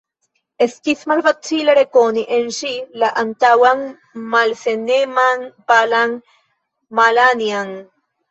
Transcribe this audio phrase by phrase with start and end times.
[0.65, 2.71] Estis malfacile rekoni en ŝi
[3.03, 3.83] la antaŭan
[4.31, 6.17] malsaneman, palan
[7.01, 7.71] Malanja'n.